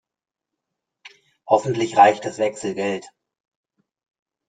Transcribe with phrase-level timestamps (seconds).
[1.47, 3.05] Hoffentlich reicht das Wechselgeld.